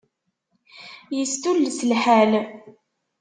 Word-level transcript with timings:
Yestulles 1.17 1.79
lḥal. 1.89 2.31